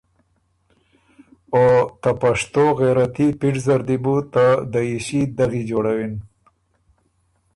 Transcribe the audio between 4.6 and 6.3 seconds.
دئیسي دغی جوړَوِن۔